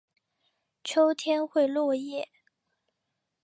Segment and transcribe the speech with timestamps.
[0.83, 2.27] 秋天会落叶。